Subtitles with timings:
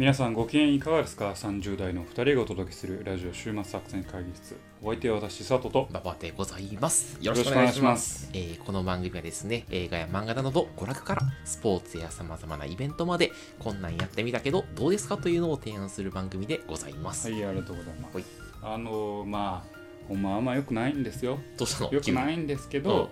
[0.00, 4.56] 皆さんご機嫌いかがですか ?30 代の2人がお届けするラジオ週末作戦会議室。
[4.82, 5.88] お相手は私、佐藤と。
[5.90, 7.18] 馬場でございます。
[7.20, 7.94] よよろしくお願いしま。
[7.98, 17.30] すすえーこの番組はですね、映画や漫画などの娯楽からスポーツや様々なイベントまで、こんなんやってみたけど、どうですかというのを提案する番組でございます。
[17.30, 18.14] はい、ありがとうございます。
[18.16, 18.24] はい
[18.62, 21.38] あのー、まあ、ほんまあんま良くないんですよ。
[21.58, 21.90] どうしたの？
[21.92, 23.10] 良くないいんですけど、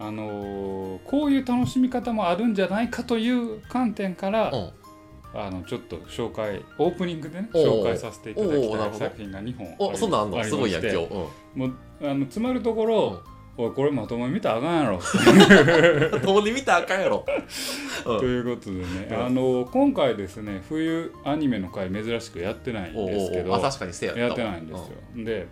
[0.00, 4.85] あのー、こういう楽しみ方もあるんじゃないかという観点から、うん。
[5.34, 10.96] あのちょっと紹介オープニングでね紹介させていただきたい作品が2本お、そんなんあんのすごいやん、今日。
[10.96, 11.08] うん。
[11.54, 13.22] もうあの詰まるところ、
[13.58, 15.00] おいこれまともに見たらあかんやろ。
[16.20, 17.24] 共に見たらあかんやろ。
[18.06, 18.18] うん。
[18.18, 19.26] ということでね、うん。
[19.26, 25.48] あの今回ですね冬アニメの回珍しくやってないんですけどあ、確かにせややってないんですよ、で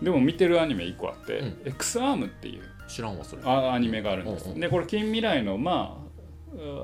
[0.00, 1.56] でも見てるアニメ1個あって、うん。
[1.64, 3.42] X アームっていううん知らんわ、それ。
[3.44, 4.60] あアニメがあるんです、うんうん。
[4.60, 6.11] でこれ近未来のまあ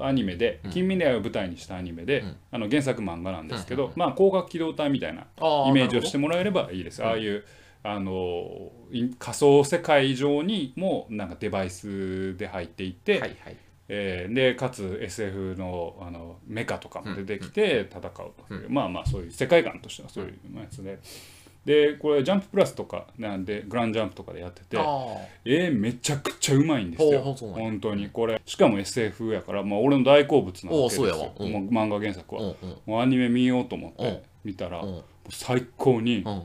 [0.03, 0.71] アニメでうん。
[0.71, 2.37] 近未来を舞台にしたアニメで、うん。
[2.53, 3.91] あの原作漫画なんですけど、うん。
[3.91, 3.99] うん。
[3.99, 7.09] まあ広角機動隊みたいなあイメージをしてももらえればいいです、うん。
[7.09, 7.45] ああいう
[7.83, 13.57] あのい仮想世界上にもなんかデバイスで入っていって、はいはい。
[13.91, 18.13] えーでかつ SF のあのメカとかも出てきて戦う
[18.49, 20.99] という、まあまあそういう世界観としてはそういうやつで。
[21.69, 24.83] でこれジャンププラスとかなんでグランジャンプとかでやっててあ
[25.45, 27.21] えーめちゃくちゃうまいんですよ。
[27.35, 28.09] 本当に。
[28.09, 31.69] これしかも SF やから、まあ、俺の大好物なわけですよおうん。
[31.69, 32.39] 漫画原作あ。
[32.39, 32.77] は、うんうん。
[32.87, 34.15] もうアニメ見ようと思っうん。
[34.17, 35.03] て見たら、うん。
[35.29, 36.43] 最高にうん。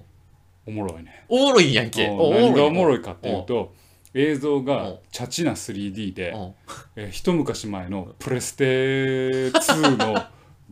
[0.66, 2.05] おもろいね、おもろいんやんけ。
[2.07, 2.17] うん。
[2.31, 3.73] 何がおもろいいかっていうと
[4.13, 4.66] 映像うん。
[4.66, 6.53] がチャチな 3D で、うん。
[6.97, 8.66] えー一昔前のプレステ
[9.51, 10.21] 2の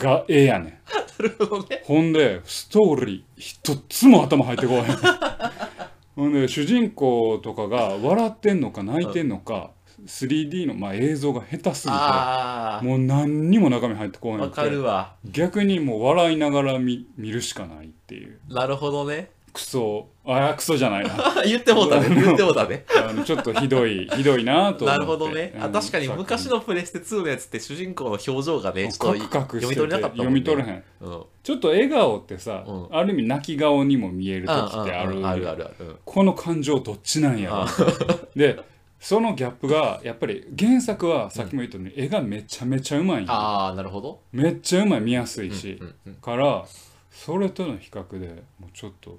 [0.02, 0.66] がええやねん
[1.22, 1.82] なるほどね。
[1.84, 4.84] ほんでストーリー一つも頭入ってこない
[6.16, 9.72] ほんで主人公とかが笑ってんのか泣いてんのか、
[10.06, 14.38] 3D の、まあ、映像が下手すぎてあもう何にも中身入ってこあ。
[14.38, 15.14] ないわかるわ。
[15.26, 19.30] 逆にもう笑いながら見見るしかないっていうなるほどね。
[19.54, 20.08] クソ。
[20.24, 21.16] あクソじゃないな。
[21.46, 22.10] 言ってもうたね。
[22.10, 22.86] 言ってもうたね。
[22.96, 24.86] あのちょっとひどいひどいなと思って。
[24.86, 25.54] なるほどね。
[25.60, 30.18] あうん確かに昔のプレステ2のやつって主人公の表情がね、ちょっと読み取れなかったもんね。
[30.18, 30.84] 読み取れへん。
[31.02, 31.24] うん。
[31.44, 32.88] ちょっと笑顔ってさ、うん。
[32.92, 35.68] ある意味泣き顔にも見える時ってある,、うんうんうんあるある。
[36.06, 37.66] この感情どっちなんや
[38.36, 38.60] で
[39.00, 43.34] そのギャップがやっぱり原作はさっきも言ったように絵がめちゃめちゃうまいんよ。
[43.34, 44.20] あー、なるほど。
[44.32, 46.14] めっちゃうまい見やすいし、うんうん。
[46.16, 46.64] から
[47.10, 49.18] それとの比較でもうちょっと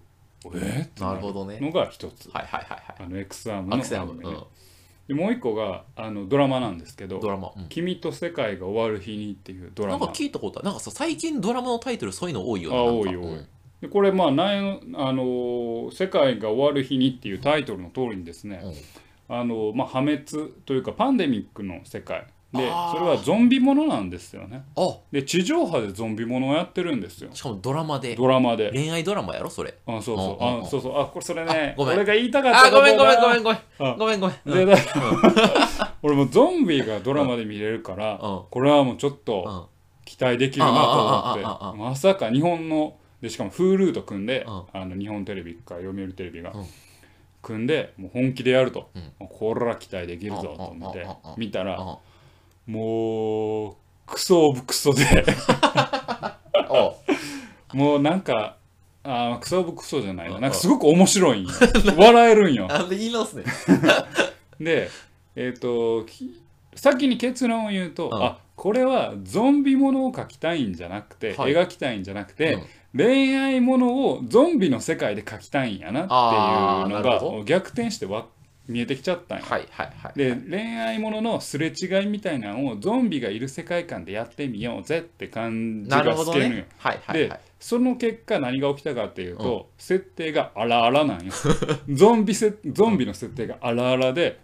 [0.54, 1.20] えー、なる。
[1.20, 1.58] ほどね。
[1.60, 2.97] のが一つ、はいはいはいはい。
[2.98, 4.30] あの X アームのアクセルアニメね。
[4.30, 4.42] うん
[5.08, 7.53] でもう一個があのドラマなんですけどドラマ。
[7.69, 9.98] 「君と世界が終わる日に」っていうドラマ。
[9.98, 10.66] なんか聞いたことある。
[10.66, 12.76] なんかさ、最近ドラマのタイトルそういうの多いよね。
[12.76, 13.47] あ多い多い
[13.81, 18.75] でこれまあなんあのー世界が終わる日に」っていうタイトルの通りにですね、うん。
[19.36, 20.25] あのまあ、破滅
[20.66, 24.64] というかパンデミックの世界でそれはゾンビものなんですよね。
[24.76, 24.98] あ。
[25.10, 27.30] で地上波でゾンビものをやってるんですよ。
[27.32, 28.14] しかもドラマで。
[28.14, 28.70] ドラマで。
[28.72, 29.74] 恋愛ドラマやろそれ。
[29.86, 30.44] あそうそう。
[30.44, 31.00] あそうそう。
[31.00, 31.74] あこれそれね。
[31.74, 31.94] あごめん。
[31.96, 33.58] 俺が言いたかったあ、ごめんごめんごめんんごめん。
[33.78, 33.96] あ。
[33.98, 34.66] ごめんごめん。
[34.66, 34.76] でだ
[36.02, 38.42] 俺もゾンビがドラマで見れるから、うん。
[38.50, 39.19] これはもうちょっうん。
[39.24, 39.70] と
[40.04, 44.64] 期待できるなと思あってまさか日本のでしかも Hulu と組んで、うん。
[44.74, 46.66] あの日本テレビか読売テレビがうん。
[47.40, 49.28] 組んでもう本気でやると、うん。
[49.28, 51.98] これは期待できるぞと思って見たらあ
[52.67, 53.75] もう
[54.06, 55.25] クソオブクソで。
[56.69, 56.97] お
[57.77, 58.56] もうなんか
[59.05, 60.37] あークソオブクソじゃないな。
[60.37, 61.50] うんなんかすごく面白いんよ。
[61.97, 62.67] 笑えるんよ。
[62.67, 63.45] なんで言い直すね。
[64.61, 64.91] で
[65.34, 66.41] えっ、とき
[66.75, 68.23] 先に結論を言うと、うん。
[68.23, 71.53] あこれはゾンビものを描きたいんじゃなくて、はい。
[71.53, 72.62] 描きたいんじゃなくて、うん。
[72.97, 78.27] 恋愛ものをゾンビの世界で描きたいんやなってあーいうのなるほが逆転してわ
[78.69, 79.45] 見えてきちゃったんや。
[79.45, 80.19] はいはいはい。
[80.19, 86.61] で恋愛もののすれ違いみたいなのをゾンビがいる世界観でやってみようぜって感じが透けるのよ。
[86.62, 86.67] ね。
[86.78, 87.41] はいはいではい。
[87.59, 91.32] その結果何が起きたかっていうと、設定があらあらなんよ
[91.91, 94.38] ゾンビせゾンビの設定があらあらで、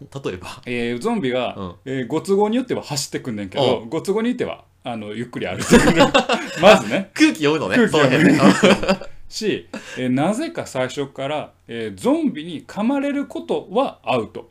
[0.00, 0.62] 例えば？
[0.66, 6.02] えーゾンビが、うんえーご都合によっては走ってくんねんけど、ご都合によってはあのゆっくり歩いてくる
[6.60, 7.76] まずね空気読むのね。
[7.76, 8.38] 空気読むね
[9.28, 9.68] し、
[9.98, 14.50] えーなぜか最初から、えーゾンビに噛まれることはアウト。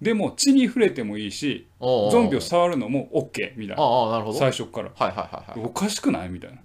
[0.00, 4.32] でも血に触れてもいいしゾンビを触るのも OK みたいな。
[4.32, 4.90] 最初から。
[4.94, 5.60] はいはいはい。
[5.62, 6.56] おかしくないみたいな。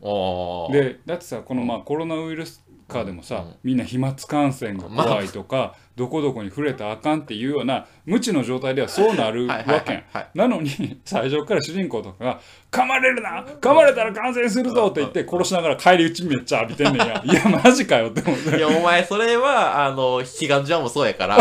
[0.71, 3.55] でだってさこのまあコロナウイルス禍でもさ、うん。
[3.63, 9.67] みんな飛沫感染が怖いとか、どこどこに触れたらあかんっていうような無知の状態ではそうなるわけん。
[9.67, 10.29] はいはい。
[10.33, 12.39] なのに最初から主人公とかが
[12.73, 13.45] 「噛まれるな。
[13.61, 17.21] 噛まれたら感染するぞ」って言って殺しながら帰り討ちめっちゃ浴びてんねんや。
[17.23, 21.37] いやマジかよって思っていや、お前、それは、あの、悲願ジャンもそうやから、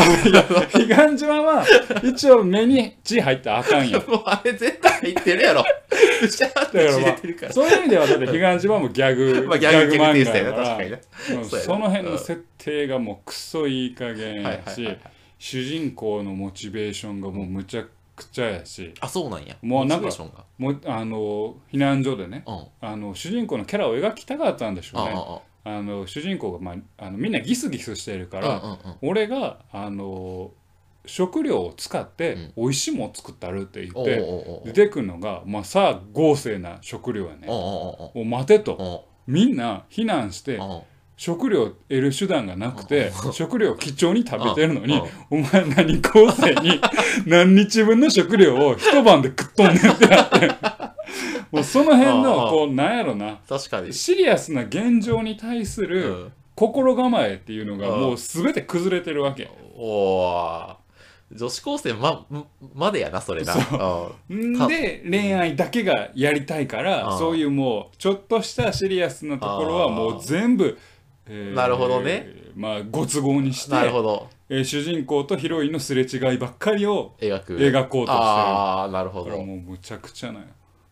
[0.73, 1.65] 彼岸島は
[2.03, 4.03] 一応目に血入ったらあかんよ。
[4.07, 5.63] もうあれ絶対入ってるやろ。
[5.63, 7.09] だからま。
[7.09, 10.77] あそういう意味ではだって彼岸島もギャグ、 まあギャグ漫画やから。
[10.79, 11.01] ね。
[11.65, 15.13] その辺の設定がもうクソいい加減はいやしはいはいはい。
[15.39, 17.91] 主人公のモチベーションがもうむちゃく
[18.33, 18.93] ちゃやし。
[19.01, 19.57] あ、そうなんや。
[19.63, 20.09] もうなんか
[20.59, 22.45] もうあの避難所でね。
[22.47, 22.67] うん。
[22.81, 25.13] あの主人公のキャラを描きたかったんでしょうね。
[25.15, 28.89] ああの主人公が、まあ、あのみんなギスギスしてるかあ、ああ。
[28.89, 28.97] ら。
[29.03, 30.51] 俺があの
[31.07, 32.53] 食料を使ってうん。
[32.57, 37.47] 美味しいものを作ってあるって言って、出てくるのが、まあ、さあ豪勢な食料やね。
[37.49, 39.07] お待てと。
[39.27, 40.59] みんな避難して
[41.17, 45.01] 食料を得る手段がなくて食料を貴重に食べてるのに
[45.31, 46.81] お前何豪勢に
[47.27, 50.51] 何日分の食料を一晩で食っとんねんってなって。
[51.53, 53.39] もうその辺うんのこうなんやろな。
[53.47, 53.93] 確かに。
[53.93, 56.33] シリアスな現状に対すうるん。
[56.55, 58.01] 心構えっていうのがうん。
[58.01, 59.51] もう全て崩れてるわけ。
[59.77, 60.83] おー。
[61.35, 62.27] 女子高生ま、
[62.75, 63.55] までやな、それな。
[64.69, 70.79] で恋愛だけがやりたいからそういうもうちょっとしたシリアスなところはもう全部、
[71.35, 74.29] えーなるほどねまあご都合にしてなるほど。
[74.51, 77.57] えー主人公とヒロインのすれ違いばっかりを描く。
[77.57, 79.31] 描こうとしてるああ、なるほど。
[79.43, 80.41] もうむちゃくちゃな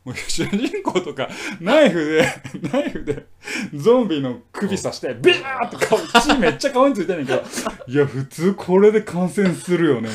[0.02, 1.28] もう主人公とか
[1.60, 2.24] ナイフで
[2.72, 3.26] ナイフで
[3.74, 7.42] ゾンビの首刺してビャーって顔血めっちゃ顔についてんねんけど
[7.86, 10.08] いや普通これで感染するよね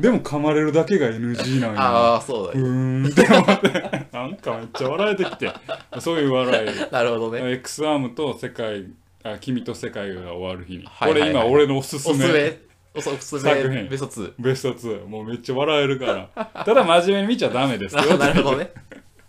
[0.00, 2.62] でも噛まれるだけが NG なんやああ、そうだうね。
[2.68, 5.52] ーんって思ってなんかめっちゃ笑えてきて
[6.00, 7.52] そういう笑い なるほどね。
[7.52, 8.86] X アームと世界
[9.24, 11.32] あ君と世界が終わる日に、はいはいはい。
[11.32, 12.32] これ今俺のおすすおすすめ。
[12.32, 12.58] め。
[12.94, 13.70] おすす作品。
[13.70, 14.34] めベスト2。
[14.38, 16.46] ベスト2もうめっちゃ笑えるから。
[16.64, 18.02] ただ真面目に見ちゃダメですよ。
[18.02, 18.72] ななるほどね。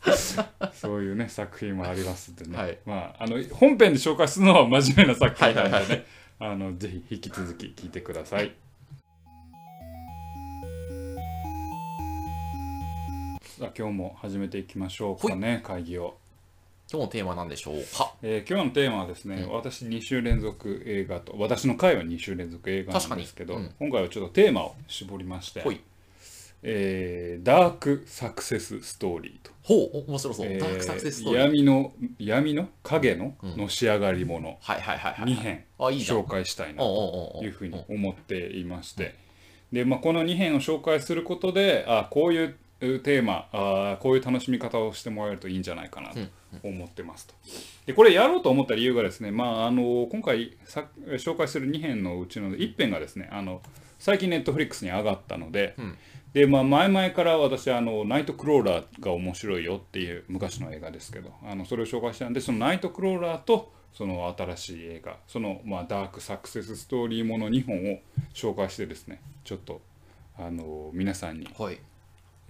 [0.74, 2.78] そういうね作品もありますんでね、はい。
[2.86, 6.06] まああの本編で紹介するのは真面目な作品なんでね、はいはいはい。
[6.40, 8.54] あのぜひ引き続き聞いてください。
[13.60, 16.16] さあ今日も始めていきましょうかね会議を、
[16.92, 18.14] 今日のテーマは何でしょうか？
[18.24, 25.64] えー今日のテーマはですね、うん私2週連続映画と私の回は2週連続映画なんですけど、確か今回はちょっとテーマを絞りまして。
[26.62, 30.48] えーダークサクセスストーリーとほう、お面白そう。
[30.48, 31.42] えーダークサクセスストーリー。
[31.44, 35.34] 闇の闇の影のうんのし上がりものはいはいはいはい。
[35.34, 35.64] 2編。
[35.80, 39.16] 紹介したいなというふうに思っていまして
[39.72, 46.20] で、まあ、この2編を紹介することであこういうテーマあこういう楽しみ方をしてもらえるといいんじゃないかなと
[46.64, 47.34] 思ってますと。
[47.86, 53.62] でこれやろうと思った理由がですね、まあ、あの今回さ紹介する2編のうちの1編がですねあの
[53.98, 55.98] 最近ネットフリックスに上がったので、うん
[56.34, 68.00] でまあ、前々から私あのナイトクローラーが面白いよっていう昔の映画ですけどあのそれを紹介したんでそのナイトクローラーとその新しい映画その、まあ、ダークサクセスストーリーもの2本を
[68.34, 69.82] 紹介してですねちょっと
[70.38, 71.80] あの皆さんに、はい。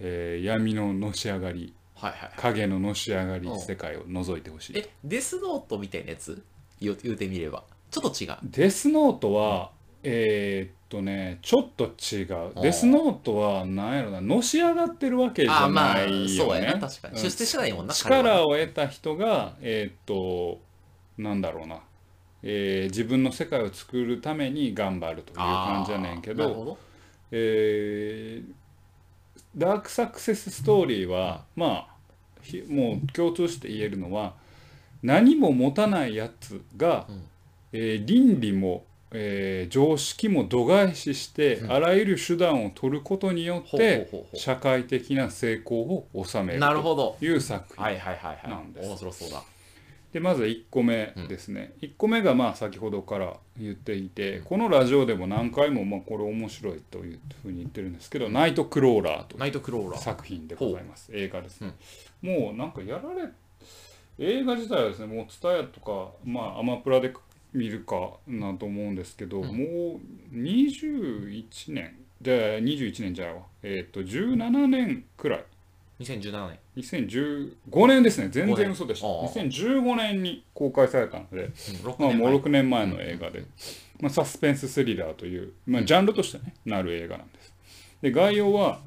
[0.00, 2.32] えー闇ののし上がりはいはいはい。
[2.36, 3.60] 影ののし上がりうん。
[3.60, 6.42] 世界を覗いてほしいえ、デスノートみたいなやつ？
[6.80, 7.62] 言う言うてみれば。
[7.90, 8.36] ちょっと違う。
[8.44, 9.70] デスノートは、
[10.02, 12.62] えーっとねちょっと違う。
[12.62, 16.28] デスノートは何やろなのし上がってるわけじゃあまあないよね。
[16.28, 16.78] そうやな。
[16.80, 17.14] 確かに。
[17.14, 17.22] うん。
[17.22, 18.22] 出世してないもんな彼は。
[18.22, 20.60] 力を得た人がえーっと
[21.18, 21.80] なんだろうな、
[22.42, 26.78] えー自分の世界を作るために頑張るという感じじゃねんけどあーなるほど。
[27.32, 28.52] えー
[29.56, 31.90] ダークサクセスストーリーは、まあ
[32.42, 34.32] ひもう共通して言えるのは
[35.02, 37.22] 何も持たないやつが、うん
[37.72, 47.16] えー倫理も、えー常識も度外視して、うんあらゆる手段を取ることによって社会的な成功を収めうるなるほど。
[47.18, 48.50] という作品、はいはいはいはい。
[48.50, 49.42] なんです面白そうだ。
[50.12, 60.00] でまず1個目ですね、1個目がまあ先ほどから言っていてこのラジオでも何回もまあこれ面白いというふうに言ってるんですけど「ナイトクローラー」というナイトクローラー。
[60.00, 61.10] 作品でございます。
[61.12, 61.74] 映画ですね、
[62.22, 63.28] もうなんかやられ
[64.18, 67.12] 映画自体はですねもう TSUTAYA とかまあアマプラで
[67.52, 69.46] 見るかなと思うんですけど、うん。
[69.46, 70.00] も
[70.32, 71.96] う21年。
[72.22, 73.42] じゃあ21年じゃないわ。
[73.62, 75.44] えっ、と17年くらい。
[76.00, 76.58] 2017年。
[76.80, 78.28] 2015年ですね。
[78.30, 79.06] 全5年然嘘でした。
[79.06, 82.32] ああ2015年に公開されたので、うん6まあ、もう年前。
[82.34, 83.44] 6年前の映画で、
[84.00, 87.52] まあ、サスペンススリラーという、まあ、ジャンルとして、ね、なる映画なんです。
[88.02, 88.80] で概要は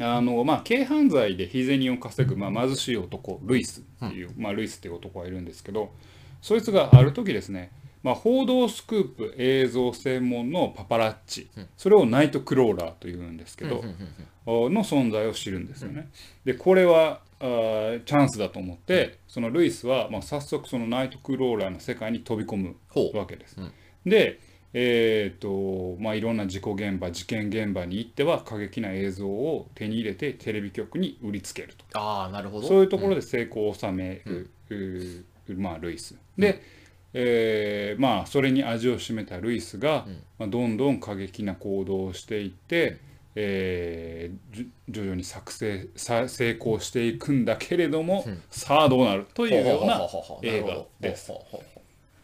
[0.00, 5.90] あの、まあ、軽犯罪で日銭を稼ぐ、まあ、貧しい男ルイスっていう、まあ、ルイスっていう男がいるんですけど
[6.42, 7.70] そいつがある時ですね、
[8.06, 13.82] まあ、報道スクープ映像専門のパパラッチ、それをナイトクローラーというんですけど、
[14.46, 16.08] の存在を知るんですよね。
[16.44, 22.76] でこれはあーチャンスだと思ってそのルイスは、まあ、早速そのナイトクローラーの世界に飛び込む。
[23.12, 23.60] わけです。
[23.60, 23.72] うん。
[24.08, 24.38] で、
[24.72, 31.98] えーとまあ、いろんな事故現場事件現場に行っては過激な映像を手に入れてテレビ局に売りつけると。
[31.98, 32.68] ああなるほど。
[32.68, 34.48] そういうところで成功を収める、
[35.48, 36.14] うまあ、ルイス。
[36.38, 36.62] で、
[37.18, 40.06] えーまあそれに味を占めたルイスが、
[40.38, 42.98] まあ、どんどん過激な行動をしていって、
[43.34, 50.00] えーじ徐々に作成さ成功していくんだけれども、さあどうなるというような
[50.42, 51.32] 映画です。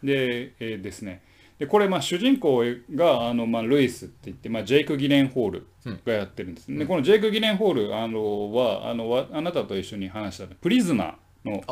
[0.03, 1.23] で,、えーですね。
[1.59, 2.63] でこれまあ主人公
[2.95, 5.67] があの、まあ、ルイスって言って、まあ、ジェイク・ギレンホール
[6.05, 11.63] がやってるんです、でこのジェイク・ギレンホールあのはあのわあなたと一緒に話したプリズナーの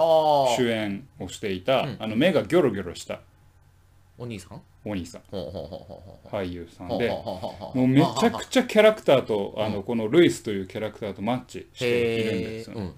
[0.57, 1.97] 主演をしていた、うん。
[1.99, 3.21] あの目がギョロギョロした。
[4.19, 4.63] お兄さん？
[4.85, 5.23] お兄さん。
[6.31, 7.09] 俳優さんで。
[7.09, 12.93] もうめちゃくちゃキャラクターとあのこのルイスというキャラクターとマッチしているんですよね。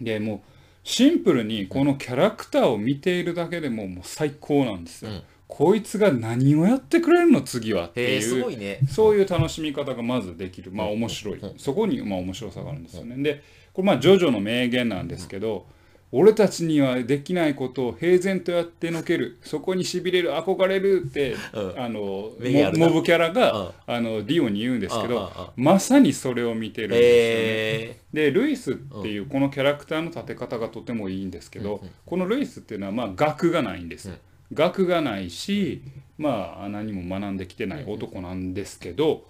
[0.00, 0.40] でもう
[0.84, 5.22] シンプルにこのキャラクターを見ているだけでももう最高なんですよ、うん。
[5.46, 8.80] こいつが何をやってくれるの次はっていうね。
[8.88, 10.70] そういう楽しみ方がまずできる。
[10.72, 11.38] まあ面白い。
[11.38, 11.58] うん。
[11.58, 13.22] そこにまあ面白さがあるんですよね。
[13.22, 13.42] で
[13.78, 15.64] これまあジョジョの名言なんですけど
[16.10, 21.80] 俺たちにはできないことを平然とやってのけるそこにしびれる憧れるって、うん。
[21.80, 23.70] あのモモブキャラが、うん。
[23.86, 28.00] あのディオに言うんですけどうんまさにそれを見てるんですよね。
[28.12, 34.10] でルイスっていうこのキャラクターの立て方がとてもいいんですけど、このルイスっていうのはまあ学がないんです、
[34.52, 35.82] 学がないし
[36.16, 39.24] まあ何も学んできてない男なんですけど、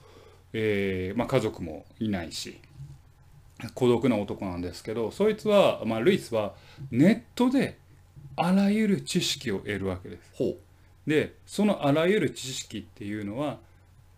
[0.54, 2.58] えーまあ、家族もいないし
[3.74, 6.54] 孤独な男なんですけどそいつは、まあ、ルイスは
[6.90, 7.78] ネットで
[8.36, 10.30] あらゆる知識を得るわけです。
[10.34, 10.56] ほう。
[11.06, 13.58] でそのあらゆる知識っていうのは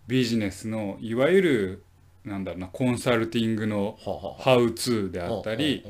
[0.06, 1.85] ビジネスのいわゆる
[2.25, 3.97] なんだろうなコンサルティングの
[4.40, 5.85] ハウツーであったり、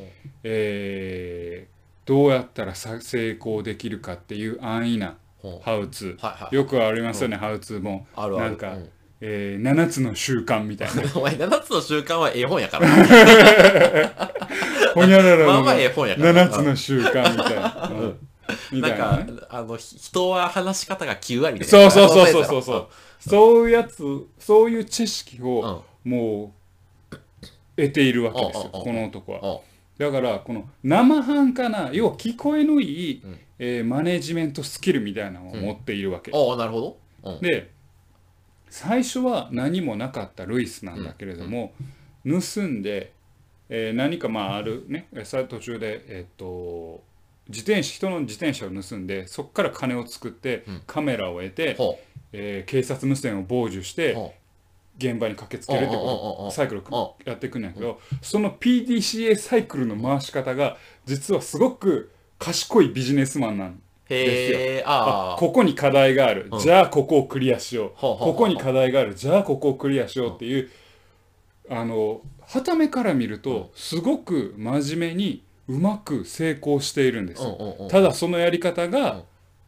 [0.45, 1.81] えー
[2.11, 5.17] どうやったらさ成功できるかっていう安易な
[5.63, 8.91] ハウツー、よくありますよね、ハウツーもなんか、うん
[9.23, 11.03] えー7つの習慣みたいな。
[11.15, 12.89] お前7つの習慣は絵本やから。
[14.95, 15.47] ほにゃららの。
[15.47, 16.47] まあまあ絵本やから。
[16.47, 18.19] 7つの習慣みたいな、うん。
[18.73, 21.91] みなんかあのひ人は話し方が9割みたいな。
[21.91, 22.87] そうそうそうそうそうそう。
[23.29, 24.03] そういうやつ
[24.39, 26.55] そういう知識をも
[27.13, 27.17] う
[27.77, 29.41] 得ているわけですよ、うんこの男は。
[29.43, 29.59] うん。
[29.99, 33.39] だからこの生半可な要は聞こえのいい、うん。
[33.59, 36.97] えーマネジメントスキルみたいなのを持っているわけ、ああなるほど。
[37.25, 37.41] うん。
[37.41, 37.69] で
[38.71, 41.73] 最初は何もなかったルイスなんだけれども、
[42.25, 43.13] 盗んで、
[43.69, 47.03] えー何かまああるねさ途中でえっ、と
[47.49, 50.83] 自転車人の自転車を盗んでそこから金を作って、うん。
[50.87, 51.99] カメラを得て、ほ
[52.33, 54.35] えー警察無線を傍受して、
[54.99, 63.75] 現場に駆けつけるってうんうんうんうんことサイクルをやっていくんやけどその PDCA サイクルの回し方が実はすごく賢いビジネスマンなんう
[64.11, 66.59] へえあああここに課題がある、うん。
[66.59, 69.15] じゃあここをクリアしよう、ここに課題がある。
[69.15, 70.71] じゃあここをクリアしようっていう、
[71.71, 78.91] あの傍目から見るとすごく真面目にうまく成功しているんですよ、うんうんうんただそのやり方うん。
[78.91, 79.23] が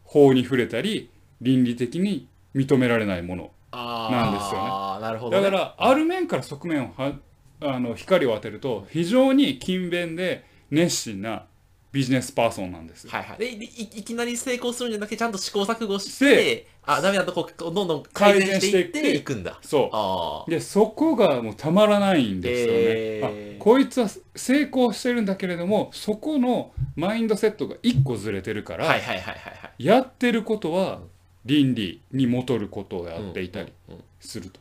[0.05, 4.69] 法に触れたり倫理的に認められないものあなんですよね。
[4.69, 5.43] ああなるほどね。
[5.43, 7.13] だからある面から側面をは
[7.61, 11.47] あの光を当てると非常に勤勉で熱心な
[11.93, 13.07] ビジネスパーソンなんです。
[13.07, 13.39] はいはい。
[13.39, 19.59] ででいいきなり成功するんじゃなくてちゃんと試行錯誤ししてあダメだとこうどんどん改善していっていくんだ。
[19.63, 22.79] そあうでそこがもうたまらないんですよね。
[22.79, 23.57] へー。
[23.59, 29.85] あこいつは成功してるんだけれどもそこのマインドセットが一個ずれてるから、あはいはいはいはいはい。
[29.85, 31.01] やってることは
[31.45, 34.05] 倫理に戻ることをやっていたりうんうん。
[34.21, 34.61] すると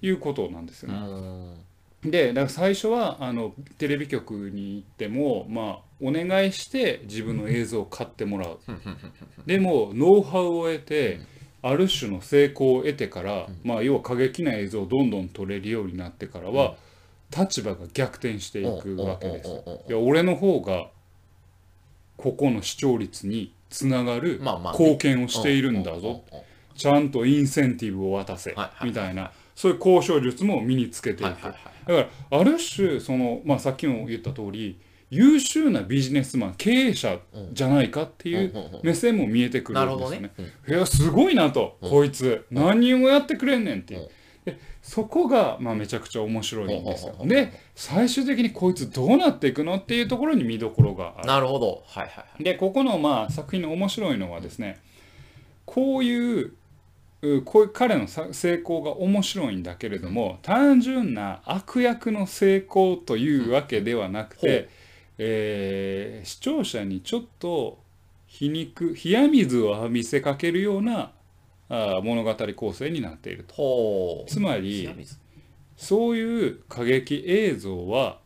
[0.00, 0.98] いうことなんですよね。
[0.98, 2.10] うん。
[2.10, 8.58] でだから最初はあのテレビ局に行っても、まあ、お願いして自分の映像を買ってもらう。
[9.46, 11.20] でもノウハウを得て
[11.62, 16.74] ある種の成功を得てから、まあ、要は過激な映像をどんどん撮れるようになってからは、
[17.36, 19.48] 立場が逆転していくわけです。
[19.48, 20.88] うんうんうんうんいや俺の方が
[22.16, 26.00] ここの視聴率につながる貢献をしているんだぞ。
[26.00, 26.22] うんうんうん
[26.74, 29.30] ちゃんとインセンティブを渡せはいはいみたいな。
[29.54, 31.22] そういう交渉術も身につけていく。
[31.24, 31.58] はいはいはい。
[31.86, 34.80] だからある種その、まあ、さっきも言った通り
[35.12, 37.18] 優秀なビジネスマン経営者
[37.52, 40.30] じゃないかっていう目線も見えてくるなんですよね。
[40.66, 42.46] いやすごいなと、こいつ。
[42.50, 44.00] 何をやってくれんねんっていう。
[44.00, 44.08] うん。
[44.46, 47.14] でそこが、まあ、めちゃくちゃ面白いんですよ。
[47.26, 51.28] で最終的にこいつどうなっていくのっていうところに見どころがある。
[51.28, 51.84] なるほど。
[51.86, 52.42] はいはいはい。
[52.42, 54.80] でここのまあ作品の面白いのはですね
[55.66, 56.52] こういう
[57.20, 64.50] うこういう彼のさ成功が面白いんだけれども単純な悪役の成功というわけではなくほう。
[64.50, 64.68] て、
[65.24, 67.78] えー視聴者にちょっと
[68.26, 71.12] 皮肉冷や水を浴びせかけるような
[71.68, 74.24] あ物語構成になっていると。
[74.28, 74.88] つまり
[75.76, 78.18] そういう過激映像は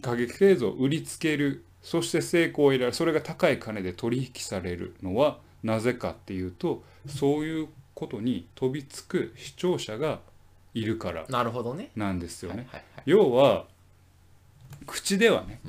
[0.00, 10.20] 過激映像を売りつけるそして成功を得られるそれが高い金で取引されるのはなぜかっていうとそういうことに飛びつく視聴者が
[10.74, 11.24] いるから
[11.96, 12.66] なんですよね。
[13.04, 13.66] 要は
[14.86, 15.60] 口ではね、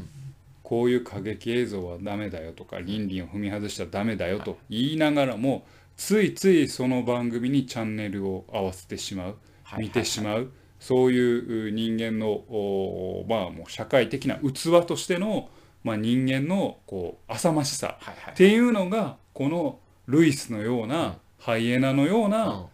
[0.64, 5.66] こういう過激映像はダメだよとか倫理を踏み外しちゃダメだよと言いながらも
[5.98, 15.50] ついついその番組にチャンネルを合わせてしまうはい見てしまうそういう人間のおまあもう社会的な器としての、
[15.84, 17.98] まあ、人間のこう浅ましさ
[18.32, 22.68] っていうのがこのルイスのようなハイエナのような、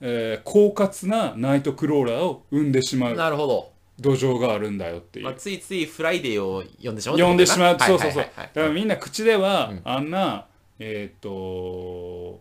[0.00, 3.16] えー狡猾なナイトクローラーを生んでしまうんう。
[3.16, 5.26] なるほど、土壌があるんだよっていう。
[5.26, 8.24] まあ、ついついフライデーを読んでしまう呼んでしまう、そうそうそう。
[8.24, 9.80] だからみんな口では、うん。
[9.84, 10.46] あんな
[10.78, 12.40] えーっと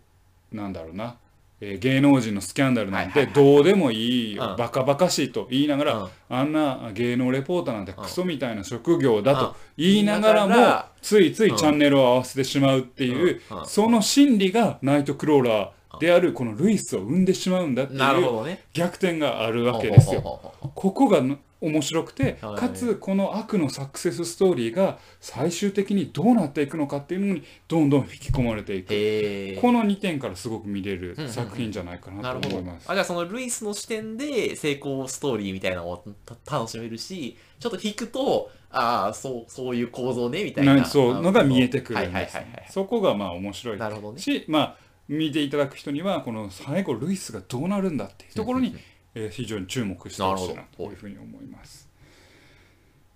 [0.52, 1.18] なんだろうな、
[1.62, 4.58] えー芸能人のスキャンダルなんてはいはいはいどうでもいいよ、うん。
[4.58, 6.10] バカバカしいと言いながら、うん。
[6.30, 9.38] あんな芸能レポーターなんてうんクソみたいな職業だうん。
[9.38, 13.58] と言いながらも、言いながらついついチャンネルを合わせてしまうっていう、うん。
[13.60, 13.66] うん。
[13.68, 15.70] その心理がナイトクローラー
[16.00, 18.64] であるこのルイスを生んでしまうんだっていうなるほどね。
[18.74, 20.22] 逆転があるわけですよ。
[20.22, 20.72] ほうほうほうほう。
[20.76, 22.56] ここがの面白くて、はい。
[22.58, 28.94] かつこの悪のサクセスストーリーが最終的にどうなっていくのかっていうのにどんどん引き込まれていく。
[28.94, 32.92] へえこの2点からすごく見れるうんうん作品じゃないかななるほどと思います。
[32.92, 40.76] あじゃあそのルイスの視点で成功ストーリーみたいなのをた楽しめるしちょっと引くとああそうそういう構造ねみたいな。
[40.76, 44.20] なそうのが見えてくるんですはいはいはいはいそこがまあ面白いなるほどね。
[44.20, 44.76] し、まあ、
[45.08, 48.76] 見ていただく人にはこの最後ルイスがどうなるんだっていうところに、
[49.16, 51.88] えー非常に注目してほしいなというふうに思います。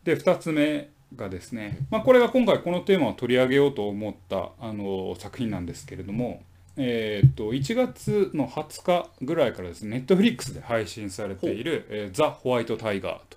[0.03, 6.43] で2つ目がですね、まあ、これが今回このテーマを取り上げようと思ったあの作品なんですけれども、
[6.75, 13.36] えーっと1月の20日ぐらいからですね、ネットフリックスで配信されている、えーザ・ホワイト・タイガーと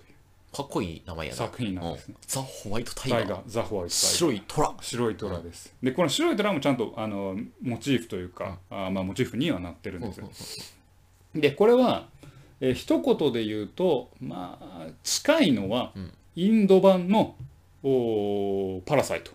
[0.53, 1.35] かっこいい名前やな。
[1.35, 2.15] う作品なんですね。
[2.17, 2.21] うん。
[2.27, 4.17] ザ・ホワイトタイガイガー、ザ・ホワイト・タイガー。
[4.17, 4.73] 白い虎。
[4.81, 5.73] 白い虎です。
[5.81, 10.29] で、この白い虎もちゃんとあのモチーフというか、あまあ、モチーフにはなってるんですよ。
[11.35, 12.07] で、これは、
[12.59, 16.13] えー一言で言うと、まあ、近いのは、うん。
[16.35, 17.35] インド版の
[17.83, 19.31] おーパラサイト。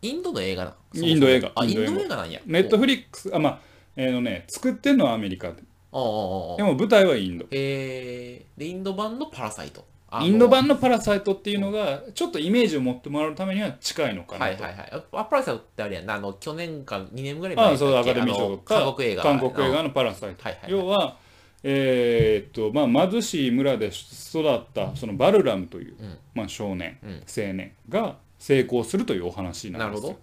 [0.00, 1.52] インドの映画なインド映画。
[1.54, 2.40] あインドインド映画映画なんや。
[2.46, 3.60] ネットフリックス、あ、まあ、
[3.96, 5.62] えーのね、作ってるのはアメリカで。
[5.92, 7.46] おおおでも舞台はインド。
[7.50, 9.84] えー、でインド版のパラサイト
[10.22, 14.62] インド版のパラサイトっていうのが、ちょっとイメージを持ってもらうためには近いのかなと。
[14.62, 15.04] はいはいはい。
[15.12, 16.14] あパラサイトってあれやんな。
[16.14, 19.22] あの去年か2年ぐらい前ああそうアカデミー賞韓国映画。
[19.22, 20.80] 韓国映画の「パラサイト」はいはいはい。
[20.80, 21.16] 要は、
[21.62, 26.18] えーっとまあ、貧しい村で育ったそのバルラムという、うん。
[26.34, 27.10] まあ、少年、うん。
[27.26, 30.08] 青年が成功するというお話なんですよ。
[30.08, 30.20] なる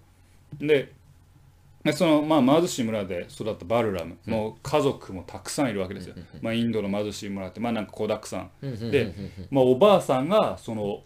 [0.58, 0.66] ほ。
[0.66, 0.92] で
[1.86, 4.16] でその、まあ、貧しい村で育ったバルラム。
[4.26, 6.14] の家族もたくさんいるわけですよ。
[6.42, 9.14] まあ、インドの貧しい村って、まあ、なんか子だくさんで
[9.50, 11.02] まあ、おばあさんがその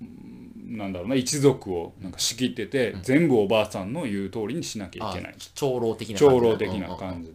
[0.00, 5.34] うんなんだろうな一族をなんか仕切ってて、全部おばあさんの言う通りにしなきゃいけない。
[5.36, 7.34] あ長老的な感じ長老的な感じ。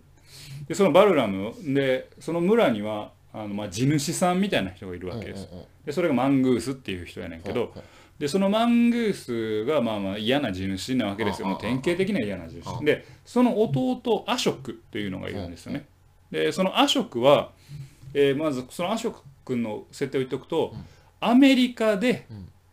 [0.68, 5.48] でそのバルラムでその村にはあのまあ地主さんみたいな人がいるわけです、
[5.86, 7.74] でそれがマングースっていう人やねんけど、
[8.20, 11.48] でそのマングースがまあまあ嫌な地主なわけですよ。
[11.48, 15.86] うんもう典型的な嫌な地う主でその弟アショクっていうのがいるんですよね。
[16.32, 17.52] でそのアショクは、
[18.14, 20.74] えーまずそのアショク君の設定を言っておくと、
[21.20, 22.28] アメリカで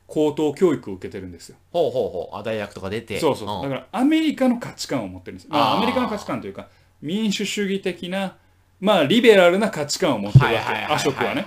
[0.06, 1.56] 高等教育を受けてるんですよ。
[1.72, 2.36] ほうほうほう。
[2.36, 3.20] あ大学とか出て。
[3.20, 3.62] そうそうそう、ん。
[3.62, 6.68] だからアメリカの価値観を持ってるんです、まあ、アメリカの価値観というか
[7.00, 8.36] 民主主義的な
[8.84, 11.44] まあリベラルな価値観を持ってるわけアショクはね。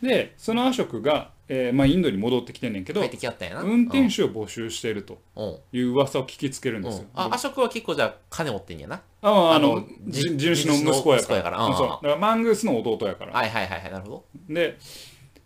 [0.00, 5.44] でそのアショクが、えーまあ、インドに戻ってきてんねんけど運転手を募集しているとうん。
[5.44, 5.58] うん。
[5.72, 7.20] いう噂を聞きつけるんですよ、うん。
[7.20, 9.02] あアショクは結構じゃあ金持ってんやな。
[9.20, 11.42] ああああの地主の息子やから。
[11.42, 11.64] から。
[11.64, 11.88] うんそう。
[11.88, 13.92] だからマングースの弟やから、はいはいはいはい。
[13.92, 14.24] なるほど。
[14.48, 14.78] で、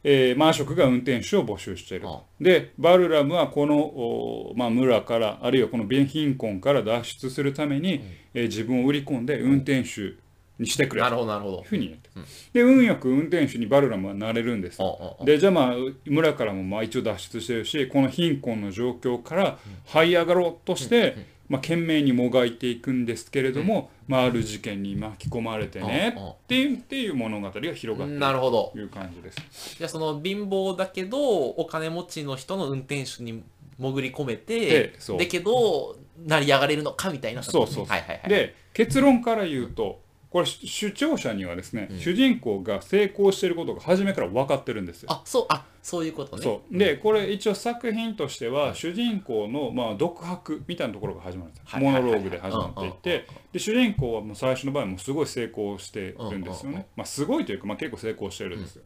[0.05, 10.15] えーマーショクが運転手を募集しているとでバルラムはこの、おまあ、村からあるいはこの貧困から脱出するために、えー自分を売り込んで運転手
[10.63, 11.03] にしてくれ。
[11.03, 11.59] なとるほどなるほど。
[11.59, 12.09] いうふうに言って。
[12.17, 12.23] る、
[12.53, 14.79] で運よく運転手にバルラムはなれるんです。
[15.25, 15.75] でじゃあまあ
[16.07, 26.31] 村からもまあ一応脱出してるしこの貧困の状況から這い上がろうとして、まあ、懸命にもがいていくんですけれども、まあ、ある事件に巻き込まれてねうんうん。
[26.31, 28.71] っていうっていう物語が広がってなるほど。
[28.73, 29.77] という感じです。
[29.77, 33.43] じゃあその貧乏だけどお金持ちの人の運転手に
[33.79, 37.87] 潜り込めてだけど成り上がれるのかみたいなそうそうそう。
[37.87, 38.29] はいはいはい。
[38.29, 40.01] で結論から言うと
[40.33, 42.01] これ主張者にはですね、うん。
[42.01, 45.13] 主人公が成功していることが初めから分かってるんですよ。
[45.13, 46.43] あそうあそういうことね。
[46.43, 46.79] そう。
[46.79, 53.27] でこれ一応作品としては主人公のまあ独白みたいなところが始まるんですモノローグで始まっていって。
[53.53, 56.79] で主人公はもう最初の場合もすごい成功してるんですようんうんうん。
[56.79, 58.83] ね、まあ、すごいというか、まあ、結構成功してるんですよ、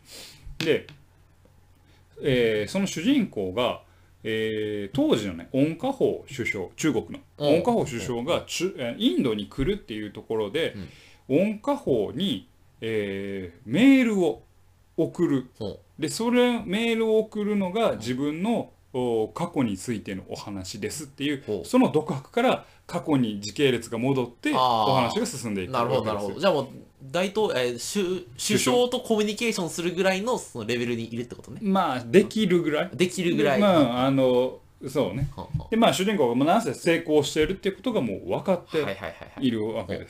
[0.59, 0.89] で、
[2.23, 3.83] えーその主人公が、
[4.25, 7.21] えー当時のね温家宝首相中国の。
[7.39, 7.49] うん。
[7.49, 8.45] 温家宝首相が
[8.99, 10.75] インドに来るっていうところで、
[11.29, 12.49] 温家宝に、
[12.81, 14.43] えーメールを
[14.97, 15.51] 送る。
[15.59, 26.41] ほでそれメールを送るのが自分のお過去についてのお話ですっていうその独白から過去に時系列が戻ってお話が進んでいくなるほどなるほど。
[26.41, 26.67] じゃあもう
[27.03, 31.61] 大統えー首首相とコミュニケーションするぐらいのそのレベルにいるってことね。
[31.62, 32.91] まあできるぐらい。
[32.95, 34.59] できるぐらい、まああの
[34.89, 35.29] そうね。
[35.71, 39.47] でまあ主人公がんせ成功しているっていうことがもう分かってうはいはいはいはい。
[39.47, 40.07] いるわけ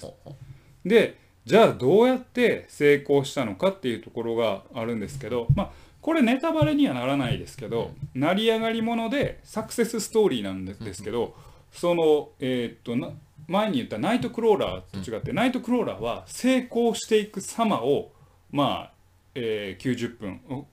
[0.87, 5.71] でじゃあどうやって成功したのかっていうところがあるんですけどまあ
[6.07, 11.35] これネタバレにはならないですけど、成り上がりものでサクセスストーリーなんですけど、
[11.73, 13.11] そのえーっとな
[13.49, 18.13] 前に言ったナイトクローラーと違って、ナイトクローラーは成功していく様を
[18.53, 18.93] まあ、
[19.35, 20.67] えー90分を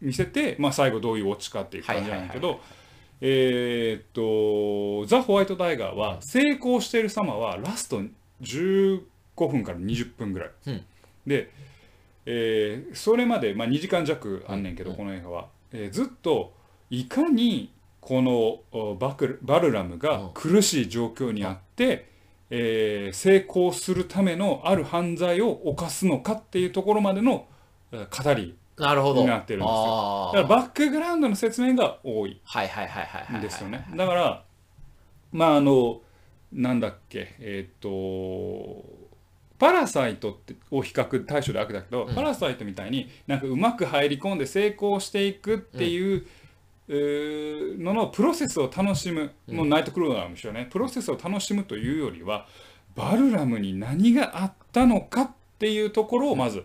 [0.00, 2.60] 見せて、まあ、最後どういうオチかっていう感じなんだけど
[3.20, 8.02] えーっとザ・ホワイト・タイガーは成功している様はラスト
[8.40, 9.02] 15
[9.48, 10.84] 分から20分ぐらい、うん。
[11.26, 11.50] で、
[12.24, 14.96] えーそれまで、まあ、2時間弱あんねんけど、うん。
[14.96, 16.52] この映画は、えーずっと
[16.90, 22.08] いかにこのおバクバルラムが苦しい状況にあって、
[22.50, 27.46] えー成功するためのある犯罪を犯すのかっていうところまでの
[27.92, 29.22] えー語りなるほど。
[29.22, 30.30] になってるんですよ。
[30.34, 33.86] だからバックグラウンドの説明が多いはいはいはいはいですよね。
[33.96, 34.44] だから、
[35.32, 36.00] まああの、
[36.52, 37.88] なんだっけ、えっ、と、
[39.58, 42.14] パラサイトってを比較対象で悪だけど、うん。
[42.14, 46.26] パラサイトみたいになんかうまく入り込んで成功していくっていう、
[46.88, 50.68] うーののプロセスを楽しむ、もうナイトクローラーも一緒ね。
[50.70, 52.46] プロセスを楽しむというよりは
[52.94, 56.64] バルラムに何があったのかっていうところをまず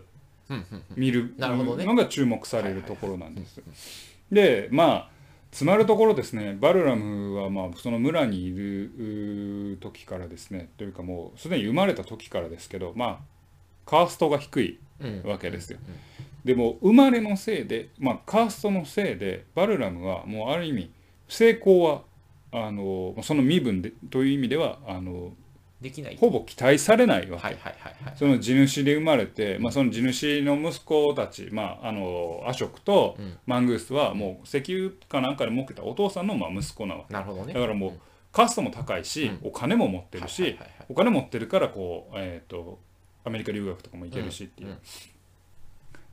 [0.96, 3.60] 見るのが注目されるところなんです。
[4.30, 5.11] でまあ
[5.52, 6.56] つまるところですね。
[6.58, 10.70] バルラムはまあその村にいる時からですね。
[10.78, 13.18] というかもうすでに生まれた時からですけどまあ
[13.84, 15.22] カーストが低いうん。
[15.24, 15.78] わけですよ。
[16.44, 20.90] でも生まれのせいで、まあ、カーストのせいでバルラムはもうある意味
[21.28, 22.02] 成功は
[22.50, 25.32] あのその身分でという意味ではあの
[25.82, 26.16] できない。
[26.16, 27.46] ほぼ期待されないわけ。
[27.46, 28.16] はいはいはいはい。
[28.16, 33.38] その地主で生まれて、まあ、その地主の息子たち、まあ、あのアショクとうん。
[33.46, 37.12] マングースはもう石油かなんかで儲けたお父さんのまあ息子なわけ。
[37.12, 37.52] なるほどね。
[37.52, 37.92] だからもう
[38.30, 40.56] カストも高いし、うお金も持ってるし、
[40.88, 42.78] お金持ってるからこう、えー、と
[43.24, 44.74] アメリカ留学とかも行けるしっていう、うん。
[44.74, 44.80] うん。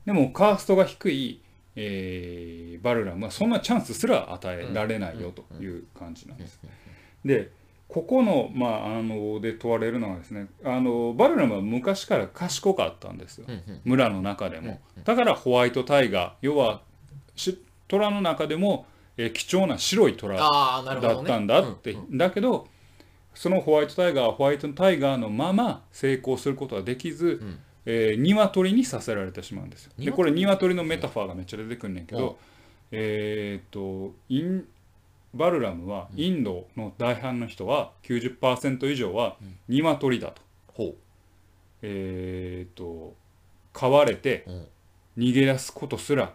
[0.04, 1.40] でもカーストが低い、
[1.76, 6.60] えーバルラムはそんなチャンスすら与えられないよという感じなんです。
[7.24, 7.50] で
[7.92, 13.46] ここの,、まあ、あので問われるのはですねあのバルラムは昔から賢かったんですよ。
[13.48, 13.80] うんうん。
[13.84, 14.80] 村の中でも。
[15.04, 16.82] だからホワイトタイガー要は
[17.34, 22.68] し虎の中でも、えー貴重な白い虎だったんだって、うんだけど
[23.34, 27.58] そのホワイトタイガーはホワイトタイガーのまま成功することはできず、ん。
[27.86, 29.92] えー鶏にさせられてしまうんですよ。
[29.96, 32.22] で鶏これ鶏のメタファーがめっちゃ出てくんねんけうん。
[32.22, 32.38] ど
[32.92, 34.64] えーっとイン
[35.34, 39.36] バルラムはインドの大半の人は90%以上は
[39.68, 40.96] 鶏だと,、ほ
[41.82, 43.14] えーっと
[43.72, 44.68] 飼われてう、うん、
[45.18, 46.32] 逃げ出すことすら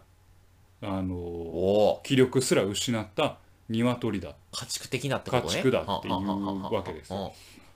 [0.82, 3.38] あの気力すら失った
[3.70, 4.36] 鶏だ。
[4.52, 5.50] 家畜的なってことね。
[5.50, 7.14] 家畜だっていうわけです。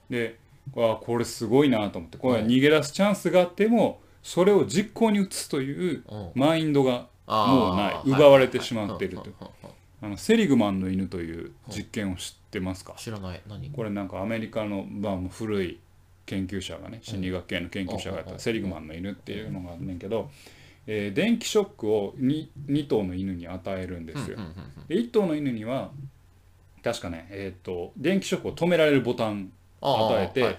[0.08, 0.38] で
[0.74, 6.30] わあこれすごいなと思ってこれは逃げ出すチャンスがあってもそれを実行に移すといううん。
[6.34, 7.94] マインドがもうない。
[7.94, 8.10] はい。
[8.10, 9.26] 奪われてしまっているとう。
[9.26, 9.34] んうん。
[9.34, 9.44] うん。
[9.64, 12.94] うんあのセリグマンの犬という実験を知ってますか？
[12.96, 13.40] 知らない。
[13.48, 13.70] 何？
[13.70, 15.78] これなんかアメリカの、まあ、もう古い
[16.26, 20.30] 研究者がね心理学系の研究者がやっうんたセリグマンの犬っていうのがあんねんけど、
[20.86, 24.38] えー電気ショックを 2, 2頭の犬に与えるんですよ。
[24.88, 25.90] で1頭の犬には
[26.82, 30.56] 確かね、えー、と電気ショックを止められるボタン与えて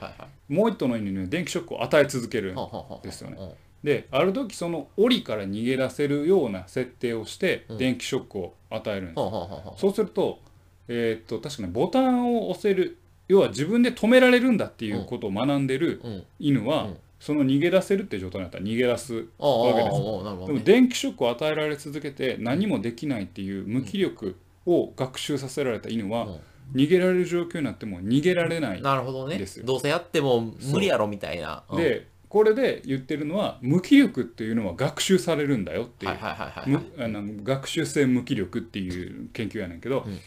[0.49, 3.51] もう1頭の犬には電気ショックを与え続けるははははですよねうん
[3.83, 7.77] である時その檻から逃げ出せるような設定をしてうん。
[7.77, 10.39] 電気ショックを与えるんです、ははははそうすると,、
[10.87, 16.23] えーっと確かにボタンを押せる要は自分で止められるんだっていうことを学んでるうん。
[16.39, 16.97] 犬は、うん。
[17.19, 26.39] その逃げ出せるって状態になったら逃げ出すああわけですああなるほでどねも電気ショックを与えられ続けて何もできないっていう無気力を学習させられた犬は、うん。
[26.73, 29.37] 逃げられる状況になっても逃げられないなるほどね。
[29.37, 31.63] ですよどうせやっても無理やろみたいな。
[31.69, 31.77] うん。
[31.77, 40.17] でこれで言ってるのは無気力っていうのは学習されるんだよっていう、学習性無気力っていう研究やねんけど、ん。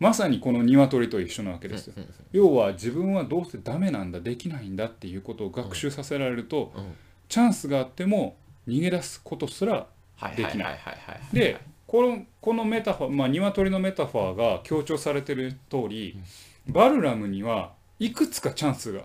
[0.00, 6.94] まさにこの鶏と一緒なわけですよ、うんうん要は自分はどうせダメなんだできないんだっていうことを学習させられると、うん。
[7.28, 8.34] チャンスがあっても
[8.66, 10.78] 逃げ出すことすらはいできない。
[11.32, 16.18] でこのこのメタファーまあ鶏のメタファーが強調されてる通り、
[16.66, 17.70] バルラムには
[18.00, 19.02] いくつかチャンスが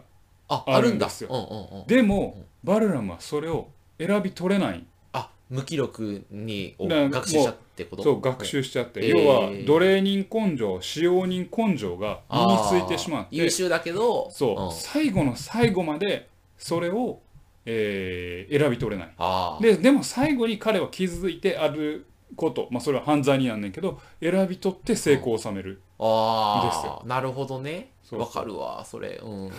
[0.49, 1.29] あああるんですよ。
[1.31, 1.87] うんうんうん。
[1.87, 4.85] でも、バルラムはそれを選び取れない。
[5.13, 9.17] あ無気力に学習したってことそう学習しちゃって、えー。
[9.17, 13.35] 要は奴隷人根性使用人根性が身についてしまって。
[13.35, 14.71] 優秀だけどそう、ん。
[14.71, 17.19] 最後の最後までそれを、
[17.65, 19.13] えー選び取れない。
[19.17, 22.05] ああででも最後に彼は気づいてある
[22.35, 27.01] こと、まあ、それは犯罪になんねんけど選び取って成功を収める、あですよ。
[27.03, 29.19] あなるほどねわかるわそれ。
[29.23, 29.51] うん。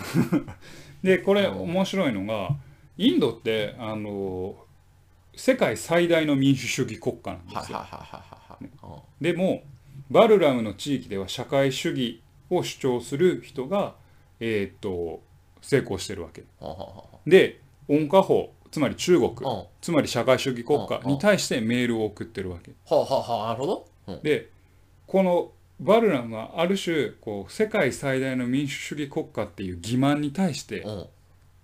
[1.03, 2.57] でこれうん面白いのが
[2.97, 4.57] インドってあの
[5.35, 7.87] 世界最大の民主主義国家なんですよ。
[9.21, 9.63] でも
[10.11, 13.95] バルラムの地域では社会主義を主張する人が、
[14.41, 15.21] えーっと
[15.61, 16.45] 成功してるわけ。
[17.27, 22.73] で温家宝つまり中国はつまり社会主義国家に対してメールを送ってるわけ。
[22.89, 23.87] はははなるほど。
[24.07, 24.23] うん。
[24.23, 24.51] で
[25.07, 31.07] このバルラムはある種こう世界最大の民主主義国家っていう欺瞞に対してうん。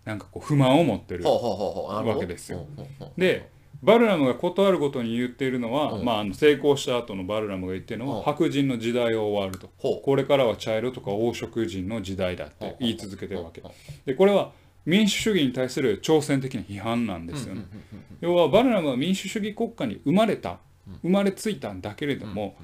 [0.04, 2.66] なんかこう不満を持ってるわけですよ。
[2.76, 6.04] うんうんうんでバルラムが事あるごとに言っているのは、うん。
[6.06, 8.22] まあ、あの成功した後のバルラムが言ってるのは、うん。
[8.22, 9.68] 白人の時代は終わると。
[10.00, 13.60] これからは茶色とか黄色人の時代だって言い続けてるわけ。
[13.60, 13.74] うんうん
[14.06, 14.52] でこれは
[14.86, 20.58] 民主主義に対する挑戦的な批判なんですよね、うんうんうん要はバルラムは民主主義国家に生まれた
[21.02, 22.56] 生まれついたんだけれども、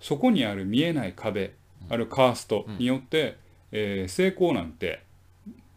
[0.00, 1.52] そこにある見えない壁
[1.88, 3.36] あるカーストによって、
[3.72, 5.02] えー成功なんて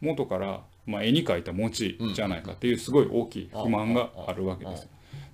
[0.02, 4.88] 元から、まあ、絵に描いた餅じゃないかっていうすごい大きい不満があるわけです。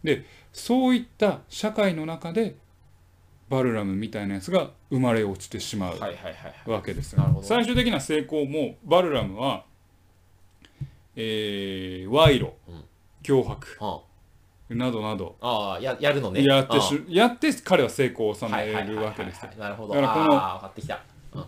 [0.03, 2.55] でそういった社会の中で
[3.49, 5.99] バルラムみたいなやつが生まれ落ちてしまう
[6.71, 7.15] わけです。
[7.43, 9.65] 最終的な成功もバルラムは、
[11.15, 12.83] えー賄賂うん。
[13.23, 13.77] 脅迫。
[13.81, 14.14] うん
[14.69, 15.35] などなど。
[15.41, 16.43] ああややるのね。
[16.43, 16.81] やってうん。
[16.81, 19.93] しやって彼は成功を収めはいはいはいはいるわけですなるほど。
[19.93, 20.19] だからこ
[20.63, 21.03] のってきた。
[21.33, 21.45] うん。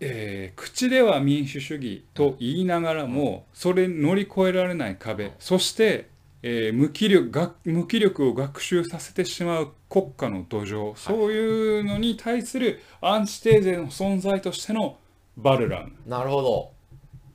[0.00, 6.08] えー口では民主主義と言いながらも、それ乗り越えられない壁、そして、
[6.42, 14.98] えー無気力が無気力を学習させてしまう国家の土壌、そういうのに対するアンチテーゼの存在としての
[15.36, 16.75] バルラムなるほど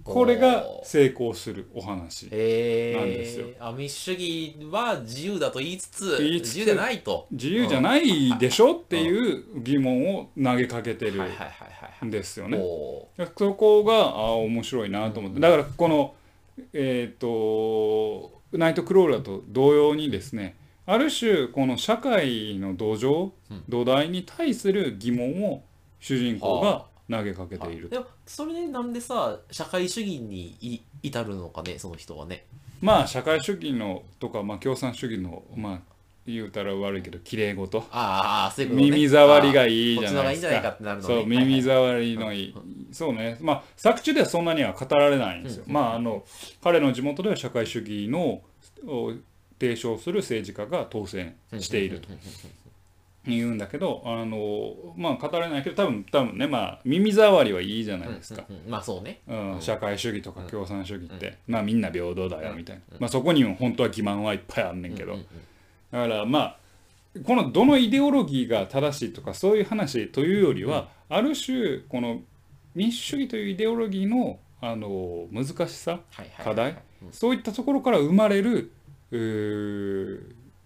[0.04, 3.48] これが成功するお話なんですよ。
[3.60, 7.28] あ民主主義は自由だと言いつつ自由じゃないと。
[7.32, 11.22] 自由じゃないでしょっていう疑問を投げかけてる
[12.06, 12.58] んですよね。
[12.58, 16.16] おそこがあ面白いなと思って、だからこの
[16.74, 23.64] えっ、とナイトクローラーと同様にですねある種この社会の土壌、うん。
[23.70, 25.64] 土台に対する疑問を
[26.00, 32.46] 主人公が投げかけているでもそれでなんでさ社会主義にい至るのかねその人はね。
[32.82, 35.80] まあ社会主義のとか、まあ、共産主義のまあ
[36.26, 37.84] 言うたら悪いけど綺麗事。
[37.92, 38.92] ああそういうことね。
[38.92, 40.62] 耳障りがいいじゃないですか。
[40.62, 41.16] かってなるのね。
[41.16, 42.56] そう耳障りのいい、
[42.92, 43.38] そうね。
[43.42, 46.24] まあ作中ではそんなには語られないんですよ、まああの
[46.64, 48.42] 彼の地元では社会主義の
[48.88, 49.14] を
[49.60, 52.08] 提唱する政治家が当選していると
[53.28, 58.72] 言うんだけどあのまあ語られないけど多分多分ねまあ耳障りはいいじゃないですか、うんうんうん。
[58.72, 59.22] まあそうね。
[59.28, 59.58] うん。
[59.60, 65.26] 社会主義とか共産主義って、まあみんな平等だよみたいな、まあ、そこにも本当は欺瞞はいっぱいあんねんけど、うんうん
[65.92, 66.58] だからまあ
[67.26, 72.22] このどのイデオロギーが正しいとかそういう話というよりは、ある種この
[72.74, 77.12] 民主主義というイデオロギーのあの難しさはいはい課題うん。
[77.12, 78.72] そういったところから生まれる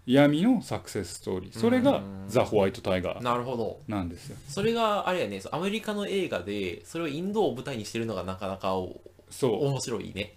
[0.06, 1.58] 闇のサクセスストーリー。
[1.58, 4.38] それがうん「ザ・ホワイト・タイガーなるほど」なんですよ。
[4.48, 9.66] それがあれやねアメリカの映画でそれをインドを舞台にしてるのがなかなかおそう。
[9.66, 10.34] 面白いね。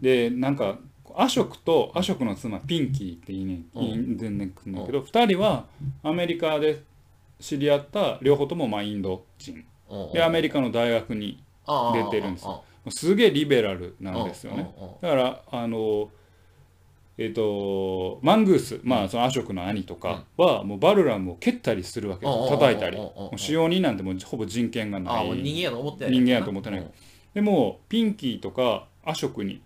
[0.00, 0.78] でなんか
[1.16, 3.84] アショクとアショクの妻ピンキーって言いねうん。
[3.84, 5.66] 言いんでんねんけど2人は
[6.02, 6.82] アメリカで
[7.40, 9.64] 知り合った両方ともまあインド人。
[10.12, 12.62] でアメリカの大学に出てるんですよ。
[12.88, 14.72] すげえリベラルなんですよね。
[15.02, 16.10] だからあの
[17.20, 22.98] えっ、とマングースまあそのアショクの兄とかはもうバルラムを蹴ったりするわけですうん叩いたり。
[23.36, 26.10] 使用人なんてもうほぼ人権があない人間やと思ってな。
[26.10, 26.80] い人間やと思ってない。
[26.80, 26.90] うん
[27.34, 29.62] でもピンキーとかアショクに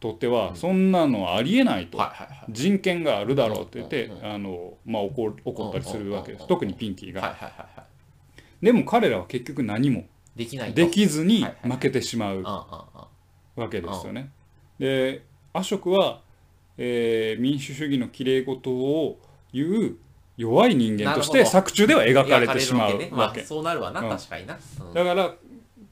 [0.00, 2.46] とってはそんなのはありえないと、はいはいはい。
[2.50, 6.46] 人権があるだろうって言って、あのまあ、怒る怒ったりするわけです。
[6.46, 7.36] 特にピンキーが、
[8.62, 10.04] でも彼らは結局何も
[10.36, 10.76] できないと。
[10.76, 14.30] できずに負けてしまうわけですよね。
[14.78, 15.22] で
[15.52, 16.20] アショクは、
[16.78, 19.18] えー民主主義のきれい事を
[19.52, 19.96] 言う
[20.36, 23.04] 弱い人間として作中では描かれてしまうわけ。
[23.04, 24.08] ねまあ、わけそうなるわな、うん。
[24.08, 24.94] 確かにな、うん。
[24.94, 25.34] だから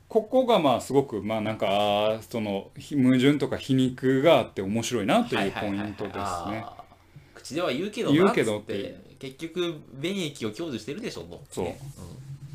[0.08, 6.18] ここがまあすごくまあなんかそのひ矛盾とか皮肉があって面白いなというポイントです
[6.50, 6.64] ね。
[7.34, 9.08] 口では言うけどな言うけどって。
[9.18, 11.64] 結局便益を享受してるでしょとそう。
[11.64, 11.78] ね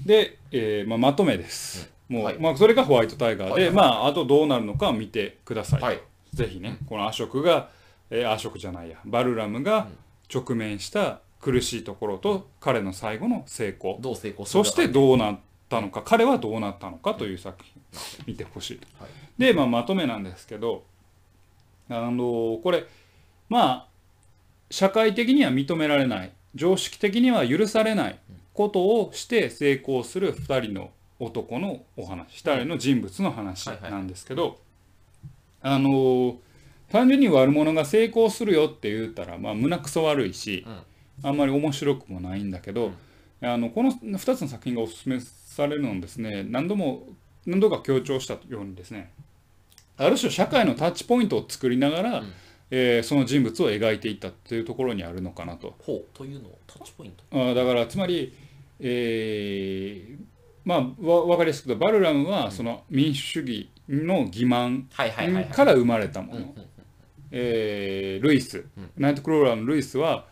[0.06, 1.90] で、えーまあ、まとめです。
[2.10, 2.40] もう、はい。
[2.40, 3.72] まあ、それがホワイトタイガーで、はいはい。
[3.72, 5.82] まあ、あとどうなるのか見てください。
[5.82, 6.02] はい。
[6.34, 7.70] ぜひね、このアショクが、
[8.14, 9.88] えーアショクじゃないや、バルラムが
[10.34, 17.82] 直面した苦しいところと、彼の最後の成功、どう成功そしてどうなったのか、彼はどうなったのかという作品、
[18.28, 18.88] 見てほしいと。
[19.00, 19.12] はい。
[19.40, 20.84] で、まあ、まとめなんですけど、
[21.90, 22.86] あのこれ、
[23.50, 23.88] まあ、
[24.70, 28.20] 社会的には認められない、常識的には許されない
[28.54, 34.60] ことをして成功する2人の男のお話、2人の人物の話なんですけど、
[35.64, 36.38] あの
[36.94, 40.64] 単純に悪者が成功するよって言ったら、まあ、胸くそ悪いし、
[41.24, 42.92] あんまり面白くもないんだけど、
[43.42, 47.08] あのこの2つの作品がおすすめされるのはですね何度も
[47.48, 49.12] 何度か強調したようにですね
[49.98, 52.34] ある種社会のタッチポイントを作りながら、うん。
[52.70, 55.76] えーその人物を描いていったというところにあるのかなと。
[55.80, 57.24] ほうというのをタッチポイント？
[57.32, 58.34] あーだからつまり、
[58.80, 60.24] えー
[60.66, 64.88] まあわ分かりやすく言うとバルラムはその民主主義の欺瞞
[65.54, 66.56] から生まれたもの、
[67.36, 68.64] えールイス、
[68.98, 70.26] ナイトクローラーのルイスは、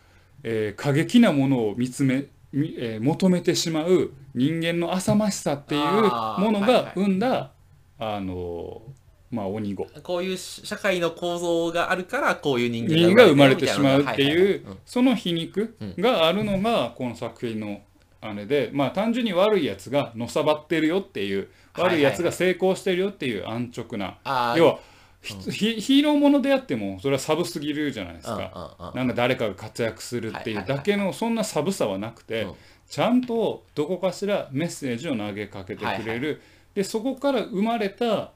[0.44, 6.60] えー過激なものを見つめ、みえー求めてしまう人間の浅ましさっていうものはいはい。
[6.84, 7.50] が生んだ、
[7.98, 9.02] あのー
[9.34, 14.46] まあ鬼子こういう社会の構造があるからこういう人人間間が生まれてしまうってはいはいはい。
[14.46, 17.80] いうその皮肉があるのがこの作品の
[18.20, 21.94] あれでまあ単純に悪いやつがのさばってるよっていうはいはい。
[21.96, 24.18] 悪いやつが成功してるよっていう安直な
[24.54, 24.91] 要はひ
[25.22, 28.92] ヒヒーローものであってもそれはサブすぎるじゃないですか。
[28.94, 32.54] なんか誰かが活躍するっていうだけのそんなサブさはなくて、うん。
[32.88, 36.42] ちゃんとどこかしらメッセージを投げかけてくれる、
[36.74, 38.32] でそこから生まれた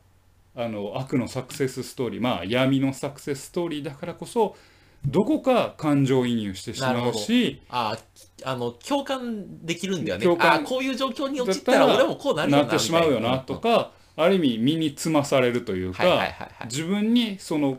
[0.54, 4.56] あの悪のサクセスストーリーまあ闇のサクセスストーリーだからこそ
[5.06, 10.24] どこか感情移入してしまうしあーあの共感できるんだよね。
[10.24, 12.68] 共感こういう状況に陥ったら俺もこうなるよなな。
[12.68, 16.04] ってしまうよなとみか、ある意味身につまされるというか、
[16.64, 17.78] 自分にその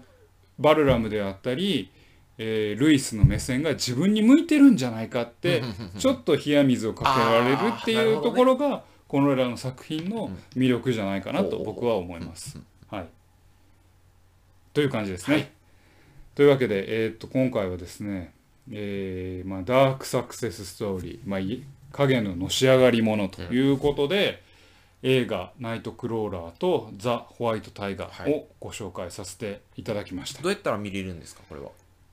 [0.60, 1.92] バルラムであったり、
[2.38, 5.64] えールイスの目線が自分に向いてるんじゃないかって
[5.98, 11.64] ちょっと冷や水をかけられるっていうところがこのらの作品の魅力じゃないかなとうん。
[11.64, 12.60] 僕は思います。
[12.90, 13.08] はい、
[14.74, 15.36] という感じですね。
[15.36, 15.50] はい。
[16.36, 18.34] というわけで、えー、と今回はですね、
[18.72, 24.44] えーまあ、ダークサクセスストーリー、まあ、い影ののし上がり者ということで、
[25.04, 30.42] 映画「ナイトクローラー」と「ザ・ホワイト・タイガー」をご紹介させていただきました。
[30.42, 31.70] どうやったら見れるんですかこれは？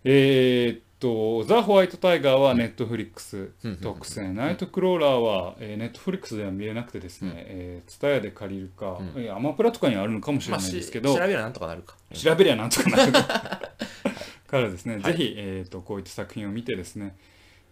[0.06, 9.30] えーっと、ザ・ホワイト・タイガーはネットフリックスうん特製、ナイト・クローラーは、えーネットフリックスでは見れなくてですね、えー、ツタヤで借りるか、うん。
[9.30, 11.96] アマプラとかにはあるのかもしれまあないですけど、し調べればなんとかなるか。
[12.12, 13.12] 調べりゃなんとかなる。
[14.46, 17.16] からですね、ぜひ、えー、とこういった作品を見てですね、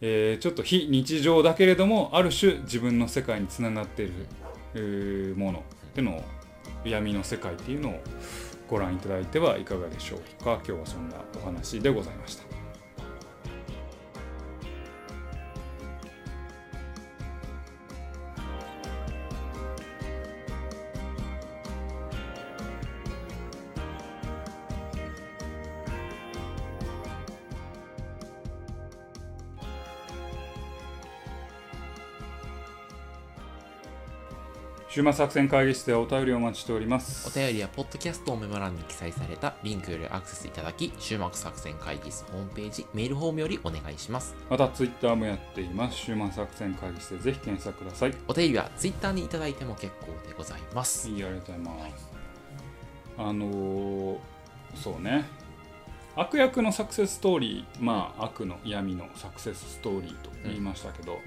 [0.00, 4.51] えーちょっと非日常だけれどもある種自分の世界につながっている、えー
[5.36, 5.62] もの
[5.94, 6.22] での
[6.84, 8.00] 闇の世界っていうのを
[8.68, 12.51] ご覧いただいてはいかがでしょうか今日はそんなお話でございました。
[34.94, 37.26] 週末作戦会議室でお便りをお待ちしております。
[37.26, 45.96] お便りはポッドキャストのメモ欄に記載されたリンクよりアクセスいただき週末作戦会議室ホームページメールフォームよりお願いしますまたツイッターもやっています。
[45.96, 48.14] 週末作戦会議室でぜひ検索ください。
[48.28, 52.10] お便りはツイッターにいただいても結構でございますいいありがとうございます。
[53.16, 54.18] あのー
[54.74, 55.24] そうね。
[56.16, 61.18] 悪役のサクセスストーリー、まあ悪の闇のサクセスストーリーと言いましたけど、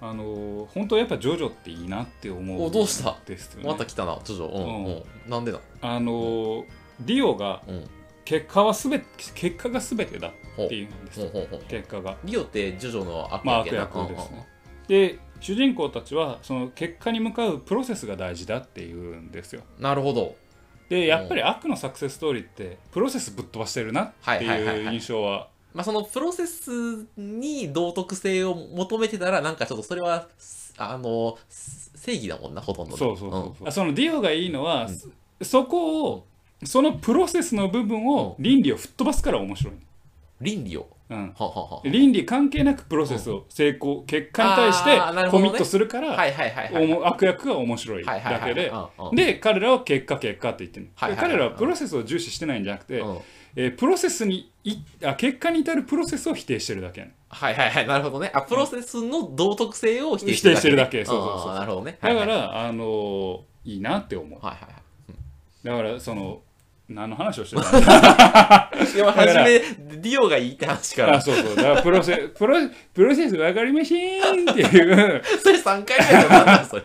[0.00, 3.16] あのー本当やっぱジョジョっていいなって思うおどうした？
[3.26, 3.68] ですよね。
[3.68, 4.48] また来たな、ジョジョ。
[4.48, 5.30] うん、うんうん。
[5.30, 5.60] なんでだ？
[5.82, 6.64] あのー
[7.00, 7.86] ディオがうん。
[8.24, 9.02] 結果はすべ
[9.34, 11.64] 結果がすべてだっていうんですほうほうほう。
[11.68, 12.16] 結果が。
[12.24, 14.48] リオってジョジョの悪まあ悪役ですね。
[14.88, 19.62] で主人公たちはその結果に向かうプロセスが大事だっていうんですよ。
[19.76, 20.36] うんなるほど。
[20.88, 30.28] でやっぱり悪のサクセスストーリーってプロセスぶっ飛ばしてるなってはいうはい印象はまあ、そのプロセスに道徳性を求めてたら、なんかちょっとそれは、
[30.78, 32.96] あの、正義だもんな、ほとんどね。
[32.96, 33.72] そうそうそうそう、ん。
[33.72, 34.88] そのディオがいいのは、
[35.42, 36.26] そこを
[36.64, 39.74] そのプロセスの部分を倫理を吹っ飛ばすから面白い、
[40.40, 40.88] 倫理を？
[41.10, 46.84] うん、ははは倫理関係なくプロセスを成功結果に対してコミットするから、はいはいはいはい。
[46.84, 49.14] おも悪役が面白いだけでうんうん。
[49.14, 51.30] で彼らは結果結果って言ってる、はいはいはい。
[51.30, 53.18] で彼らはプロセスを重視してないんじゃなくて、うん
[53.56, 57.08] えープロセスにいあ結果に至るプロセスを否定してるだけ。
[57.28, 57.86] はいはいはい。
[57.86, 58.30] なるほどね。
[58.34, 60.98] あ、プロセスの道徳性を否定否定してるだけ。
[60.98, 61.40] ねそうそうそう。
[61.42, 61.98] そうあーなるほどね。
[62.00, 64.44] だから、はいはいあのーいいなって思う。
[64.44, 65.66] はいはい。
[65.66, 66.40] だからその
[66.88, 67.80] 何の話をしてたの？
[67.80, 68.92] は い。
[68.92, 71.56] でも、初め、ディオがいいって話かあら、そうそう。
[71.56, 72.56] だからプロセ プロ
[72.92, 75.22] プロセス分かりませんっていう。
[75.42, 76.82] それ3回目やから、なんなんそれ。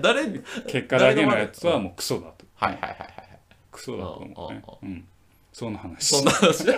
[0.00, 2.44] 誰はい結果だけのやつはもうクソだと。
[2.56, 2.98] はいはいはい。
[3.72, 4.62] クソだと思うね。
[4.82, 4.88] うん。
[4.88, 5.04] うん
[5.54, 6.16] そんな話。
[6.16, 6.64] そんな話。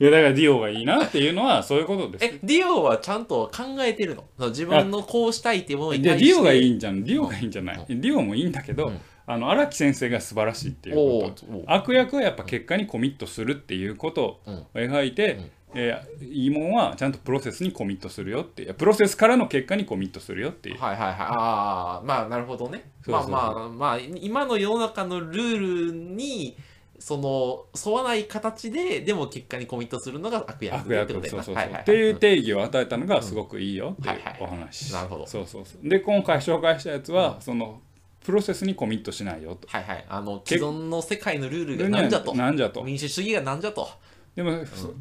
[0.00, 2.24] いやだからディオがいいなっていうのはそういうことです。
[2.24, 4.24] え、ディオはちゃんと考えてるの？
[4.36, 6.32] その自分のこうしたいっていうものに対して。
[6.32, 6.70] ィオがいいい。
[6.70, 7.02] んじゃん。
[7.02, 7.84] ディオがいいんじゃない。
[7.88, 9.00] ディオもいいんだけど、うん。
[9.26, 11.64] あの荒木先生が素晴らしいっていうこと。
[11.66, 14.40] 悪役はやっぱ結果にコミットするっていうことを
[14.74, 15.50] 描いて、うん。
[15.74, 18.74] えーいいもんはちゃんとプロセスにコミットするよっていう。
[18.74, 20.80] プロセスからの結果にコミットするよっていう。
[20.80, 21.16] はいはいはい。
[21.18, 22.90] ああ、まあなるほどね。
[23.04, 23.30] そうそうそう。
[23.32, 26.56] まあまあまあ、今の世の中のルールに、
[26.98, 31.82] その、沿わない形で、でも結果にコミットするのが悪役ってことだそうそうそう、よなはいはいはい。
[31.82, 35.26] っていう定義を与えたのがすごくいいよっていうはいはいお話、なるほど。
[35.26, 35.88] そうそうそう。
[35.88, 37.80] で今回紹介したやつは、その
[38.24, 39.68] プロセスにコミットしないよと。
[39.68, 40.04] はいはい。
[40.08, 42.34] あの、既存の世界のルールがなんじゃと。
[42.34, 42.82] なんじゃと。
[42.82, 43.88] 民主主義がなんじゃと。
[44.34, 44.50] でも、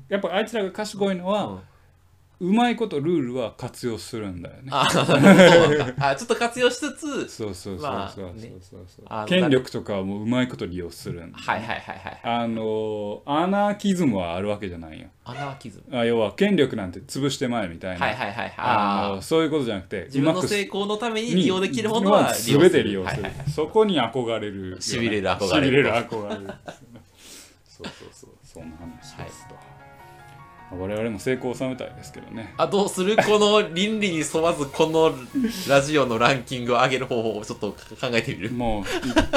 [0.10, 1.60] やっぱあいつらが賢いのは、うん
[2.40, 4.88] うまいことルールは活用するんだよねあ
[6.00, 12.20] あちょっと活用しつつ、そうそうそうそうまあそうねそうそうあの権力とかはもううまいこと利用するんだはいはいはいはい。
[12.24, 15.98] あのアナーキズムはあるわけじゃないよアナーキズム。
[15.98, 18.54] あ要は権力なんて潰してまえみたいな、はいはいはい。
[18.58, 26.54] あそういうことじゃなくて自分の成功のために利用できるものは全て利用する、はいはいはいそこに憧れるよね、痺れる憧れる痺れる憧れる
[27.68, 29.56] そうそうそうそんな話ですと、
[30.72, 32.54] 我々も成功を収めたいですけどね。
[32.58, 35.14] あどうするこの倫理に沿わずこの
[35.70, 37.78] ラジオのランキングを上げる方法をちょっと考
[38.12, 38.52] えてみる？
[38.52, 38.84] も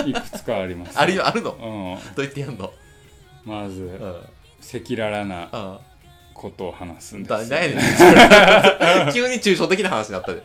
[0.05, 0.99] うい いくつかあります。
[0.99, 1.53] あるよあるの？
[1.53, 2.14] うん。
[2.16, 2.72] どうやってやんの？
[3.45, 3.99] まず
[4.61, 5.81] 赤裸々な
[6.35, 7.68] ことを話すんですね。
[9.09, 10.43] ん 急に抽象的な話になったで。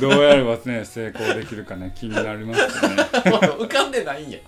[0.00, 3.02] どうやればね成功できるかね気になりますよね。
[3.58, 4.38] 浮かんでないんや。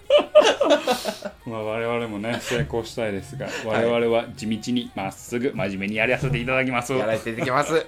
[1.46, 7.86] まあ我々もね成功したいですが我々は地道にまっすぐ真面目にやらせていただきます、やらせていただきます。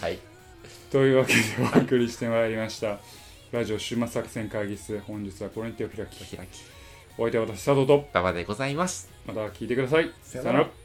[0.00, 0.18] はい。
[0.90, 1.40] というわけで
[1.74, 2.98] お送りしてまいりました。
[3.52, 6.36] ラジオ終末作戦会議室本日はこれに手を開き。
[6.36, 6.60] 開き。
[7.16, 8.08] お相手は私佐藤と。
[8.12, 9.08] 馬場でございます。
[9.26, 10.10] また聞いてください。
[10.22, 10.83] さよなら